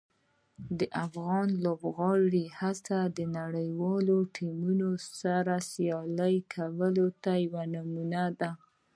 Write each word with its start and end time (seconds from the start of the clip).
د 0.79 0.81
افغان 1.05 1.47
لوبغاړو 1.63 2.41
هڅې 2.59 2.99
د 3.17 3.19
نړیوالو 3.37 4.17
ټیمونو 4.35 4.89
سره 5.19 5.53
سیالي 5.73 6.35
کولو 6.53 7.07
ته 7.23 7.31
یوه 7.45 7.63
نمونه 7.75 8.23
ده. 8.39 8.51